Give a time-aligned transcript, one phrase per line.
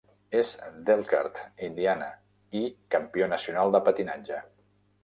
[0.37, 0.53] És
[0.87, 2.09] d'Elkhart, Indiana,
[2.63, 2.65] i
[2.97, 4.43] campió nacional de patinatge.